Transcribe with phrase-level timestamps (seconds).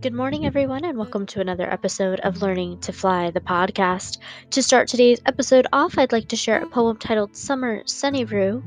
[0.00, 4.18] Good morning, everyone, and welcome to another episode of Learning to Fly, the podcast.
[4.50, 8.62] To start today's episode off, I'd like to share a poem titled Summer Senryu.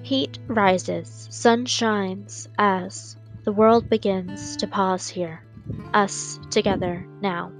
[0.00, 5.44] Heat rises, sun shines as the world begins to pause here,
[5.92, 7.52] us together now.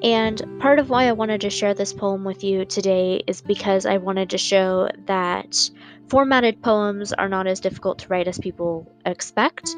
[0.00, 3.84] And part of why I wanted to share this poem with you today is because
[3.84, 5.58] I wanted to show that
[6.08, 9.68] Formatted poems are not as difficult to write as people expect.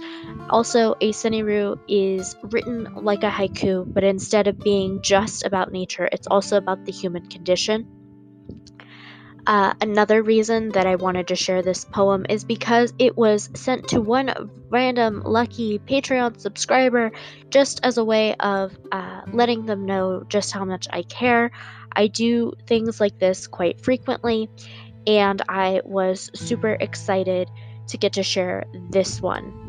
[0.50, 6.08] Also, a senryu is written like a haiku, but instead of being just about nature,
[6.12, 7.86] it's also about the human condition.
[9.46, 13.88] Uh, another reason that I wanted to share this poem is because it was sent
[13.88, 17.12] to one random lucky Patreon subscriber
[17.48, 21.50] just as a way of uh, letting them know just how much I care.
[21.92, 24.50] I do things like this quite frequently,
[25.08, 27.50] and I was super excited
[27.88, 29.64] to get to share this one.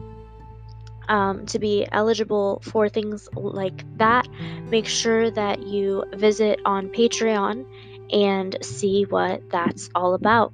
[1.07, 4.27] Um, to be eligible for things like that,
[4.69, 7.65] make sure that you visit on Patreon
[8.11, 10.53] and see what that's all about.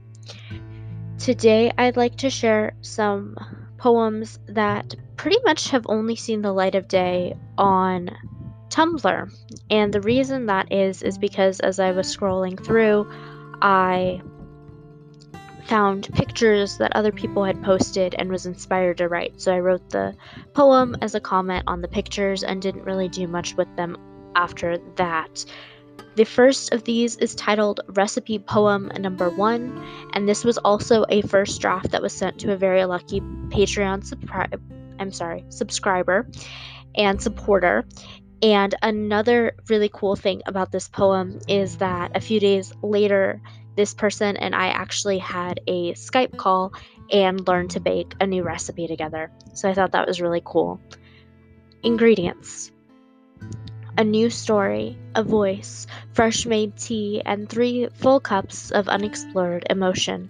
[1.18, 3.36] Today, I'd like to share some
[3.78, 8.10] poems that pretty much have only seen the light of day on
[8.70, 9.34] Tumblr.
[9.70, 13.12] And the reason that is, is because as I was scrolling through,
[13.62, 14.22] I
[15.66, 19.42] found pictures that other people had posted and was inspired to write.
[19.42, 20.16] So I wrote the
[20.54, 23.98] poem as a comment on the pictures and didn't really do much with them
[24.36, 25.46] after that.
[26.16, 31.22] The first of these is titled Recipe Poem Number One, and this was also a
[31.24, 34.58] first draft that was sent to a very lucky Patreon subscriber.
[35.00, 36.28] I'm sorry, subscriber
[36.96, 37.86] and supporter.
[38.42, 43.42] And another really cool thing about this poem is that a few days later,
[43.76, 46.74] this person and I actually had a Skype call
[47.12, 49.32] and learned to bake a new recipe together.
[49.54, 50.80] So I thought that was really cool.
[51.84, 52.72] Ingredients
[53.98, 60.30] a new story, a voice, fresh made tea, and three full cups of unexplored emotion.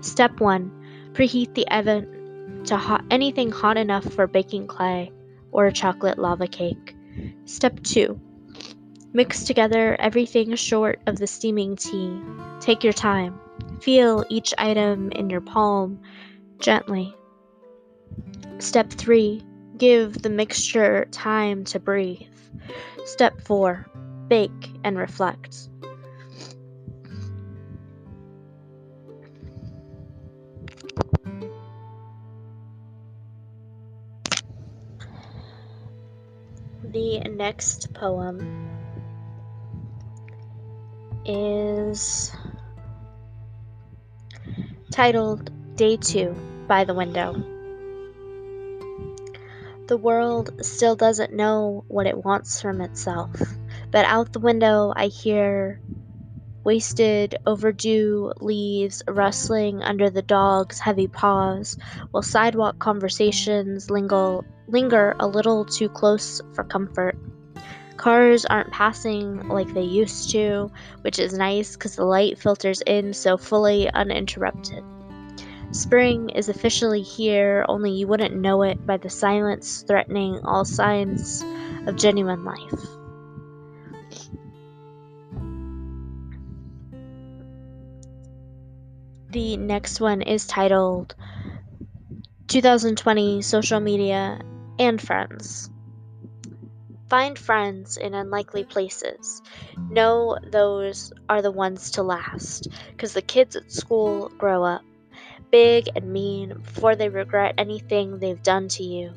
[0.00, 5.12] Step 1 Preheat the oven to hot, anything hot enough for baking clay
[5.50, 6.96] or a chocolate lava cake.
[7.46, 8.20] Step 2
[9.16, 12.20] Mix together everything short of the steaming tea.
[12.58, 13.38] Take your time.
[13.80, 16.00] Feel each item in your palm
[16.58, 17.14] gently.
[18.58, 19.40] Step 3.
[19.76, 22.26] Give the mixture time to breathe.
[23.04, 23.86] Step 4.
[24.26, 25.68] Bake and reflect.
[36.82, 38.63] The next poem
[41.24, 42.32] is
[44.90, 46.34] titled Day 2
[46.68, 47.34] by the Window.
[49.86, 53.30] The world still doesn't know what it wants from itself,
[53.90, 55.80] but out the window I hear
[56.64, 61.76] wasted, overdue leaves rustling under the dog's heavy paws,
[62.10, 67.16] while sidewalk conversations linger, linger a little too close for comfort.
[67.96, 70.70] Cars aren't passing like they used to,
[71.02, 74.82] which is nice because the light filters in so fully uninterrupted.
[75.70, 81.44] Spring is officially here, only you wouldn't know it by the silence threatening all signs
[81.86, 82.80] of genuine life.
[89.30, 91.16] The next one is titled
[92.46, 94.40] 2020 Social Media
[94.78, 95.70] and Friends.
[97.08, 99.42] Find friends in unlikely places.
[99.90, 104.82] Know those are the ones to last, because the kids at school grow up
[105.54, 109.12] big and mean before they regret anything they've done to you.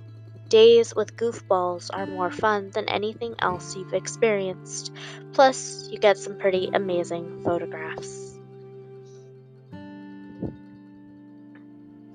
[0.49, 4.93] Days with goofballs are more fun than anything else you've experienced.
[5.33, 8.39] Plus, you get some pretty amazing photographs.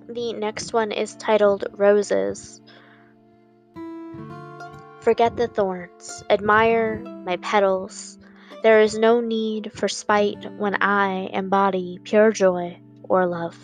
[0.08, 2.61] The next one is titled Roses.
[5.02, 8.18] Forget the thorns, admire my petals.
[8.62, 13.58] There is no need for spite when I embody pure joy or love.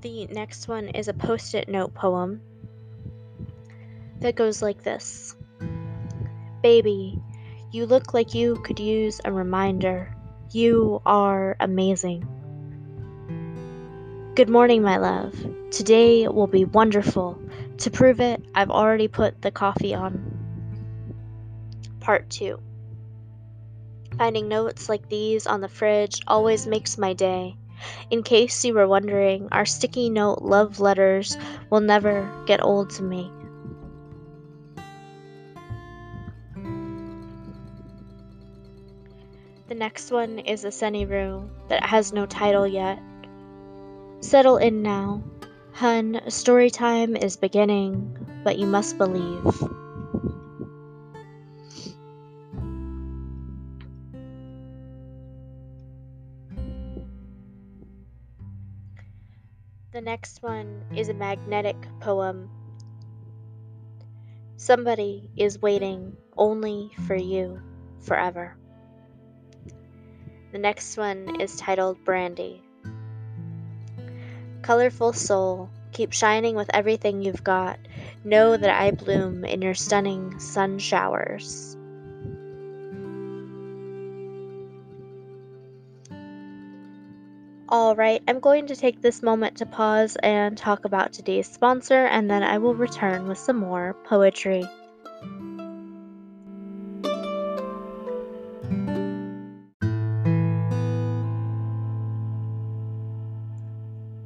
[0.00, 2.40] The next one is a post it note poem
[4.20, 5.36] that goes like this
[6.62, 7.20] Baby,
[7.70, 10.16] you look like you could use a reminder.
[10.52, 12.28] You are amazing.
[14.34, 15.34] Good morning, my love.
[15.70, 17.40] Today will be wonderful.
[17.78, 20.20] To prove it, I've already put the coffee on.
[22.00, 22.60] Part 2
[24.18, 27.56] Finding notes like these on the fridge always makes my day.
[28.10, 31.38] In case you were wondering, our sticky note love letters
[31.70, 33.30] will never get old to me.
[39.82, 43.02] Next one is a senryu that has no title yet.
[44.20, 45.24] Settle in now.
[45.72, 49.42] Hun, story time is beginning, but you must believe.
[59.90, 62.48] The next one is a magnetic poem.
[64.56, 67.60] Somebody is waiting only for you
[67.98, 68.56] forever.
[70.52, 72.62] The next one is titled Brandy.
[74.60, 77.78] Colorful soul, keep shining with everything you've got.
[78.22, 81.74] Know that I bloom in your stunning sun showers.
[87.70, 92.04] All right, I'm going to take this moment to pause and talk about today's sponsor,
[92.04, 94.68] and then I will return with some more poetry.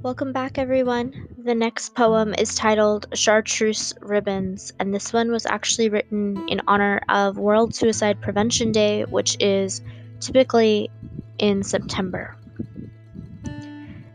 [0.07, 1.35] Welcome back, everyone.
[1.37, 7.01] The next poem is titled Chartreuse Ribbons, and this one was actually written in honor
[7.09, 9.81] of World Suicide Prevention Day, which is
[10.21, 10.93] typically
[11.41, 12.37] in September.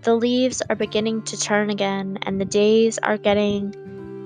[0.03, 3.75] The leaves are beginning to turn again, and the days are getting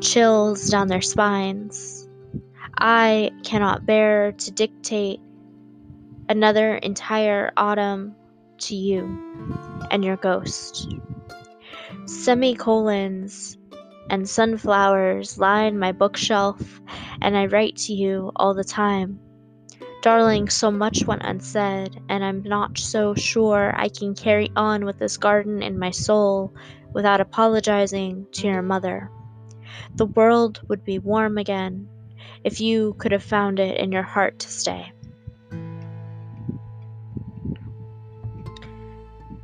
[0.01, 2.07] chills down their spines.
[2.77, 5.19] I cannot bear to dictate
[6.29, 8.15] another entire autumn
[8.59, 9.01] to you
[9.89, 10.95] and your ghost.
[12.05, 13.57] Semicolons
[14.09, 16.81] and sunflowers line my bookshelf,
[17.21, 19.19] and I write to you all the time.
[20.01, 24.99] Darling, so much went unsaid, and I'm not so sure I can carry on with
[24.99, 26.53] this garden in my soul
[26.93, 29.09] without apologizing to your mother.
[29.95, 31.89] The world would be warm again
[32.43, 34.91] if you could have found it in your heart to stay.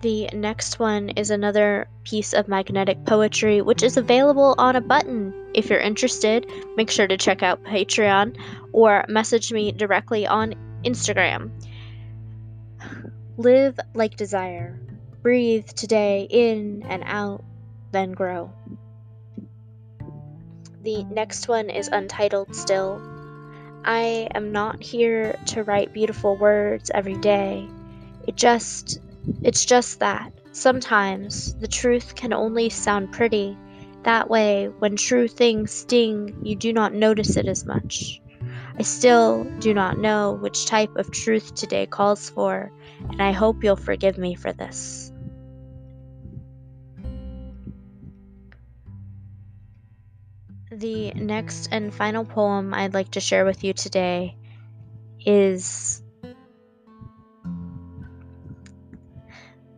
[0.02, 5.32] The next one is another piece of magnetic poetry, which is available on a button.
[5.54, 8.36] If you're interested, make sure to check out Patreon
[8.74, 11.52] or message me directly on Instagram.
[13.38, 14.80] Live like desire.
[15.22, 17.44] Breathe today in and out,
[17.92, 18.52] then grow.
[20.82, 23.00] The next one is untitled still.
[23.86, 27.68] I am not here to write beautiful words every day.
[28.28, 29.00] It just
[29.42, 33.58] it's just that sometimes the truth can only sound pretty.
[34.04, 38.22] That way, when true things sting, you do not notice it as much.
[38.78, 42.72] I still do not know which type of truth today calls for,
[43.10, 45.12] and I hope you'll forgive me for this.
[50.72, 54.36] The next and final poem I'd like to share with you today
[55.26, 56.01] is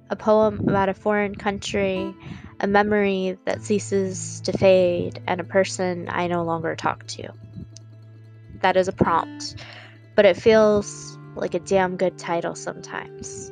[0.10, 2.14] a poem about a foreign country,
[2.60, 7.30] a memory that ceases to fade, and a person I no longer talk to.
[8.62, 9.56] That is a prompt,
[10.16, 13.52] but it feels like a damn good title sometimes.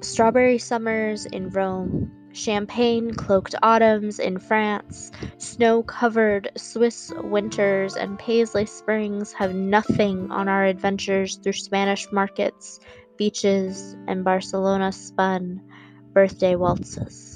[0.00, 8.66] Strawberry summers in Rome, champagne cloaked autumns in France, snow covered Swiss winters, and paisley
[8.66, 12.80] springs have nothing on our adventures through Spanish markets,
[13.16, 15.60] beaches, and Barcelona spun
[16.12, 17.33] birthday waltzes.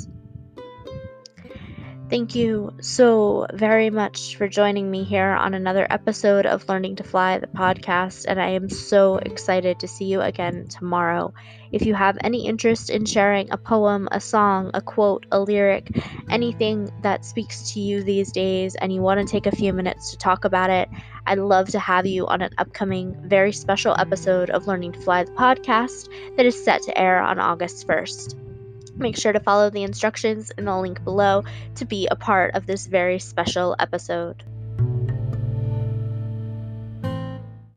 [2.11, 7.05] Thank you so very much for joining me here on another episode of Learning to
[7.05, 11.35] Fly, the podcast, and I am so excited to see you again tomorrow.
[11.71, 15.91] If you have any interest in sharing a poem, a song, a quote, a lyric,
[16.31, 20.11] anything that speaks to you these days, and you want to take a few minutes
[20.11, 20.88] to talk about it,
[21.27, 25.25] I'd love to have you on an upcoming, very special episode of Learning to Fly,
[25.25, 28.48] the podcast that is set to air on August 1st.
[28.99, 31.45] Make sure to follow the instructions in the link below
[31.76, 34.43] to be a part of this very special episode.